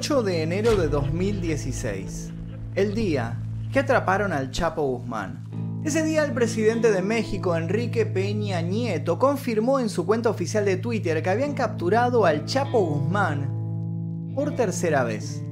[0.00, 2.30] 8 de enero de 2016,
[2.74, 3.38] el día
[3.70, 5.44] que atraparon al Chapo Guzmán.
[5.84, 10.78] Ese día el presidente de México, Enrique Peña Nieto, confirmó en su cuenta oficial de
[10.78, 15.42] Twitter que habían capturado al Chapo Guzmán por tercera vez.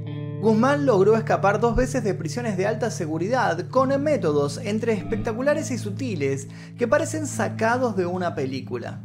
[0.40, 5.76] Guzmán logró escapar dos veces de prisiones de alta seguridad con métodos entre espectaculares y
[5.76, 9.02] sutiles que parecen sacados de una película.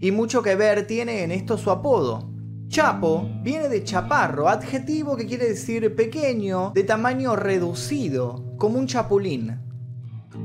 [0.00, 2.39] Y mucho que ver tiene en esto su apodo.
[2.70, 9.58] Chapo viene de chaparro, adjetivo que quiere decir pequeño, de tamaño reducido, como un chapulín.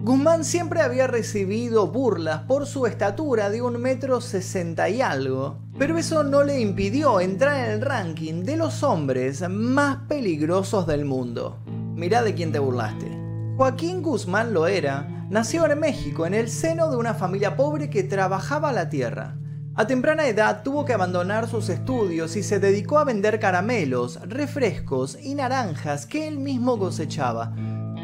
[0.02, 6.00] Guzmán siempre había recibido burlas por su estatura de un metro sesenta y algo, pero
[6.00, 11.60] eso no le impidió entrar en el ranking de los hombres más peligrosos del mundo.
[11.94, 13.05] Mirá de quién te burlaste.
[13.55, 18.02] Joaquín Guzmán lo era, nació en México en el seno de una familia pobre que
[18.02, 19.38] trabajaba la tierra.
[19.77, 25.18] A temprana edad tuvo que abandonar sus estudios y se dedicó a vender caramelos, refrescos
[25.21, 27.54] y naranjas que él mismo cosechaba.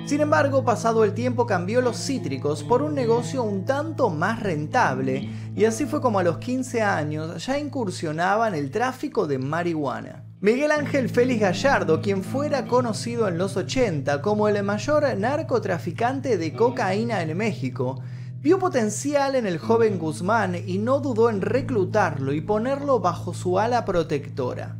[0.06, 5.30] Sin embargo, pasado el tiempo cambió los cítricos por un negocio un tanto más rentable
[5.56, 10.26] y así fue como a los 15 años ya incursionaba en el tráfico de marihuana.
[10.42, 16.52] Miguel Ángel Félix Gallardo, quien fuera conocido en los 80 como el mayor narcotraficante de
[16.52, 18.02] cocaína en México,
[18.42, 23.60] Vio potencial en el joven Guzmán y no dudó en reclutarlo y ponerlo bajo su
[23.60, 24.78] ala protectora.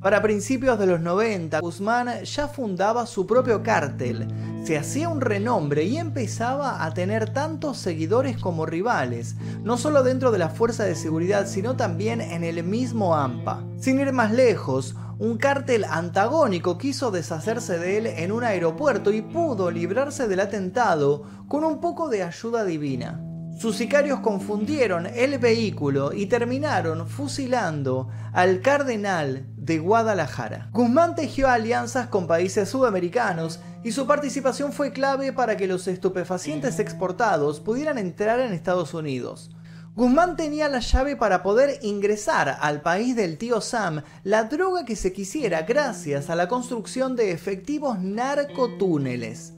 [0.00, 4.26] Para principios de los 90, Guzmán ya fundaba su propio cártel,
[4.64, 10.30] se hacía un renombre y empezaba a tener tantos seguidores como rivales, no solo dentro
[10.30, 13.62] de la fuerza de seguridad, sino también en el mismo AMPA.
[13.78, 19.22] Sin ir más lejos, un cártel antagónico quiso deshacerse de él en un aeropuerto y
[19.22, 23.20] pudo librarse del atentado con un poco de ayuda divina.
[23.58, 30.68] Sus sicarios confundieron el vehículo y terminaron fusilando al cardenal de Guadalajara.
[30.72, 36.80] Guzmán tejió alianzas con países sudamericanos y su participación fue clave para que los estupefacientes
[36.80, 39.54] exportados pudieran entrar en Estados Unidos.
[39.96, 44.96] Guzmán tenía la llave para poder ingresar al país del tío Sam la droga que
[44.96, 49.54] se quisiera gracias a la construcción de efectivos narcotúneles.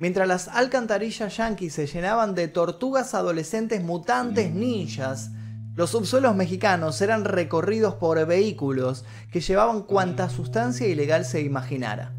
[0.00, 5.30] Mientras las alcantarillas yanquis se llenaban de tortugas adolescentes mutantes ninjas,
[5.76, 12.15] los subsuelos mexicanos eran recorridos por vehículos que llevaban cuanta sustancia ilegal se imaginara.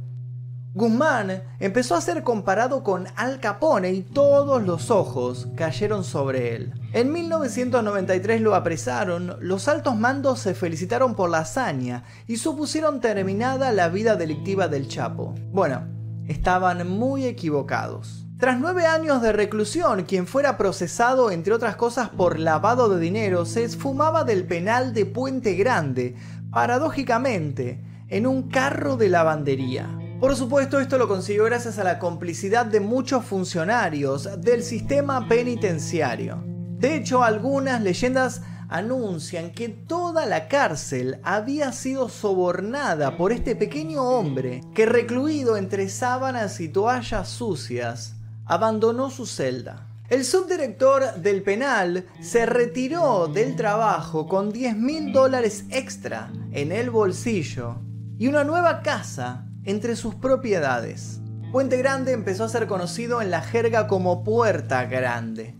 [0.77, 6.71] Guzmán empezó a ser comparado con Al Capone y todos los ojos cayeron sobre él.
[6.93, 13.71] En 1993 lo apresaron, los altos mandos se felicitaron por la hazaña y supusieron terminada
[13.71, 15.33] la vida delictiva del Chapo.
[15.51, 15.81] Bueno,
[16.27, 18.27] estaban muy equivocados.
[18.37, 23.45] Tras nueve años de reclusión, quien fuera procesado, entre otras cosas, por lavado de dinero,
[23.47, 26.15] se esfumaba del penal de Puente Grande,
[26.51, 29.96] paradójicamente, en un carro de lavandería.
[30.19, 36.43] Por supuesto, esto lo consiguió gracias a la complicidad de muchos funcionarios del sistema penitenciario.
[36.43, 44.01] De hecho, algunas leyendas anuncian que toda la cárcel había sido sobornada por este pequeño
[44.01, 49.85] hombre que recluido entre sábanas y toallas sucias, abandonó su celda.
[50.09, 56.89] El subdirector del penal se retiró del trabajo con 10 mil dólares extra en el
[56.89, 57.75] bolsillo
[58.17, 61.21] y una nueva casa entre sus propiedades.
[61.51, 65.55] Puente Grande empezó a ser conocido en la jerga como Puerta Grande.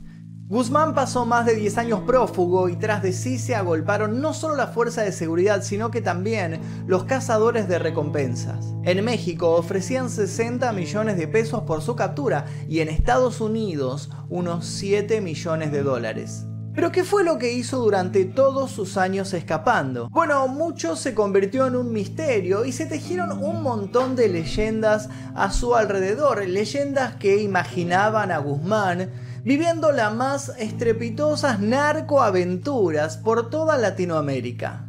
[0.49, 4.55] Guzmán pasó más de 10 años prófugo y tras de sí se agolparon no solo
[4.55, 8.73] la fuerza de seguridad, sino que también los cazadores de recompensas.
[8.83, 14.65] En México ofrecían 60 millones de pesos por su captura y en Estados Unidos unos
[14.65, 16.46] 7 millones de dólares.
[16.77, 20.09] Pero ¿qué fue lo que hizo durante todos sus años escapando?
[20.11, 25.51] Bueno, mucho se convirtió en un misterio y se tejieron un montón de leyendas a
[25.51, 29.09] su alrededor, leyendas que imaginaban a Guzmán
[29.43, 34.85] viviendo las más estrepitosas narcoaventuras por toda Latinoamérica.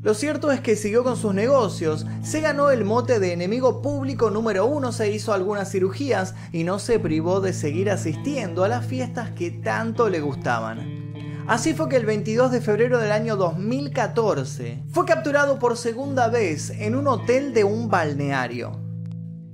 [0.00, 4.30] Lo cierto es que siguió con sus negocios, se ganó el mote de enemigo público
[4.30, 8.86] número uno, se hizo algunas cirugías y no se privó de seguir asistiendo a las
[8.86, 11.07] fiestas que tanto le gustaban.
[11.48, 16.68] Así fue que el 22 de febrero del año 2014 fue capturado por segunda vez
[16.68, 18.78] en un hotel de un balneario.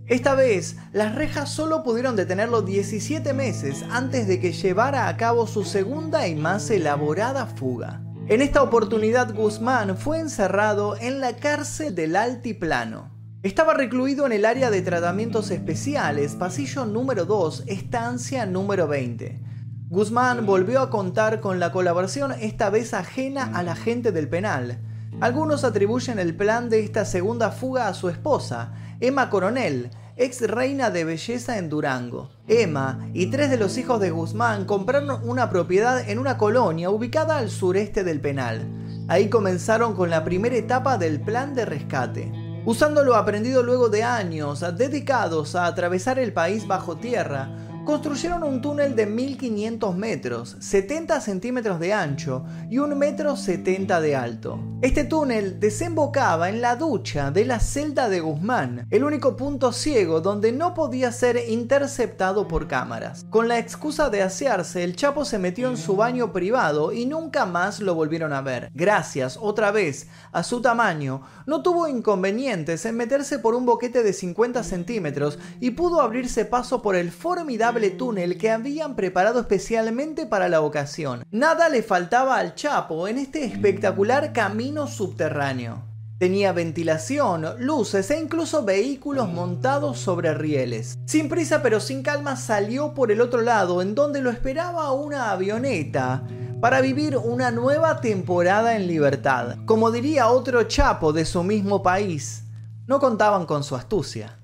[0.08, 5.46] Esta vez, las rejas solo pudieron detenerlo 17 meses antes de que llevara a cabo
[5.46, 8.02] su segunda y más elaborada fuga.
[8.26, 13.12] En esta oportunidad Guzmán fue encerrado en la cárcel del Altiplano.
[13.44, 19.53] Estaba recluido en el área de tratamientos especiales, pasillo número 2, estancia número 20.
[19.90, 24.78] Guzmán volvió a contar con la colaboración esta vez ajena a la gente del penal.
[25.20, 30.90] Algunos atribuyen el plan de esta segunda fuga a su esposa, Emma Coronel, ex reina
[30.90, 32.30] de belleza en Durango.
[32.48, 37.36] Emma y tres de los hijos de Guzmán compraron una propiedad en una colonia ubicada
[37.36, 38.66] al sureste del penal.
[39.08, 42.32] Ahí comenzaron con la primera etapa del plan de rescate.
[42.64, 47.50] Usando lo aprendido luego de años dedicados a atravesar el país bajo tierra,
[47.84, 54.16] construyeron un túnel de 1500 metros, 70 centímetros de ancho y 1 metro 70 de
[54.16, 54.58] alto.
[54.80, 60.20] Este túnel desembocaba en la ducha de la celda de Guzmán, el único punto ciego
[60.20, 63.26] donde no podía ser interceptado por cámaras.
[63.28, 67.44] Con la excusa de asearse, el Chapo se metió en su baño privado y nunca
[67.44, 68.70] más lo volvieron a ver.
[68.74, 74.12] Gracias, otra vez, a su tamaño, no tuvo inconvenientes en meterse por un boquete de
[74.12, 80.48] 50 centímetros y pudo abrirse paso por el formidable túnel que habían preparado especialmente para
[80.48, 81.24] la ocasión.
[81.30, 85.82] Nada le faltaba al Chapo en este espectacular camino subterráneo.
[86.18, 90.96] Tenía ventilación, luces e incluso vehículos montados sobre rieles.
[91.06, 95.32] Sin prisa pero sin calma salió por el otro lado en donde lo esperaba una
[95.32, 96.22] avioneta
[96.60, 99.56] para vivir una nueva temporada en libertad.
[99.66, 102.44] Como diría otro Chapo de su mismo país,
[102.86, 104.38] no contaban con su astucia.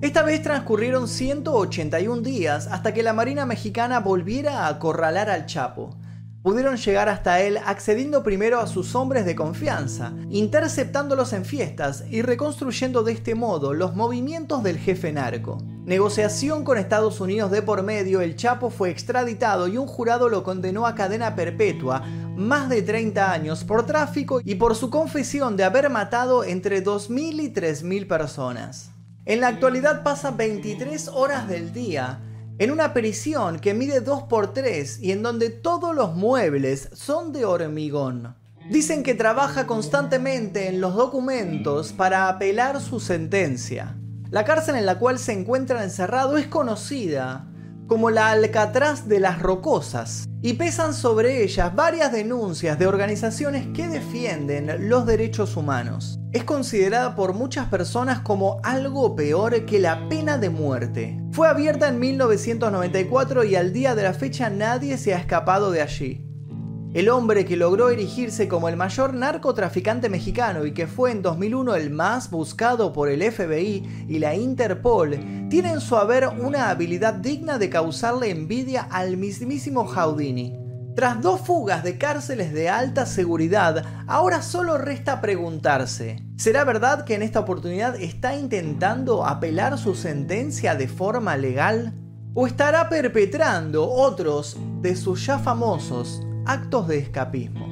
[0.00, 5.90] Esta vez transcurrieron 181 días hasta que la Marina Mexicana volviera a acorralar al Chapo.
[6.40, 12.22] Pudieron llegar hasta él accediendo primero a sus hombres de confianza, interceptándolos en fiestas y
[12.22, 15.58] reconstruyendo de este modo los movimientos del jefe narco.
[15.84, 20.44] Negociación con Estados Unidos de por medio, el Chapo fue extraditado y un jurado lo
[20.44, 22.04] condenó a cadena perpetua,
[22.36, 27.42] más de 30 años, por tráfico y por su confesión de haber matado entre 2.000
[27.42, 28.92] y 3.000 personas.
[29.28, 32.20] En la actualidad pasa 23 horas del día
[32.58, 38.34] en una prisión que mide 2x3 y en donde todos los muebles son de hormigón.
[38.70, 43.98] Dicen que trabaja constantemente en los documentos para apelar su sentencia.
[44.30, 47.47] La cárcel en la cual se encuentra encerrado es conocida
[47.88, 53.88] como la Alcatraz de las Rocosas, y pesan sobre ellas varias denuncias de organizaciones que
[53.88, 56.20] defienden los derechos humanos.
[56.32, 61.18] Es considerada por muchas personas como algo peor que la pena de muerte.
[61.32, 65.80] Fue abierta en 1994 y al día de la fecha nadie se ha escapado de
[65.80, 66.28] allí.
[66.94, 71.74] El hombre que logró erigirse como el mayor narcotraficante mexicano y que fue en 2001
[71.76, 75.18] el más buscado por el FBI y la Interpol,
[75.48, 80.56] tiene en su haber una habilidad digna de causarle envidia al mismísimo Houdini.
[80.94, 87.14] Tras dos fugas de cárceles de alta seguridad, ahora solo resta preguntarse, ¿será verdad que
[87.14, 91.94] en esta oportunidad está intentando apelar su sentencia de forma legal?
[92.34, 97.68] ¿O estará perpetrando otros de sus ya famosos actos de escapismo.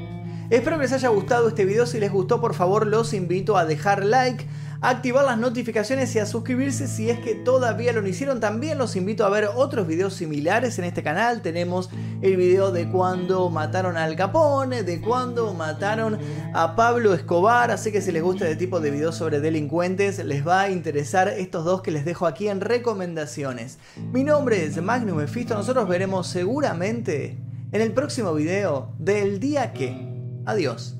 [0.50, 3.64] Espero que les haya gustado este video, si les gustó por favor los invito a
[3.64, 4.46] dejar like,
[4.80, 8.40] activar las notificaciones y a suscribirse si es que todavía lo no hicieron.
[8.40, 11.42] También los invito a ver otros videos similares en este canal.
[11.42, 11.90] Tenemos
[12.22, 16.18] el video de cuando mataron al Capone, de cuando mataron
[16.54, 17.70] a Pablo Escobar.
[17.70, 21.28] Así que si les gusta este tipo de videos sobre delincuentes, les va a interesar
[21.28, 23.78] estos dos que les dejo aquí en recomendaciones.
[24.12, 25.54] Mi nombre es Magnum Mephisto.
[25.54, 27.38] Nosotros veremos seguramente
[27.72, 30.14] en el próximo video del día que.
[30.44, 30.96] Adiós.